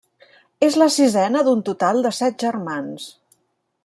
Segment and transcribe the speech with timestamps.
[0.67, 3.07] És la sisena d'un total de set germans.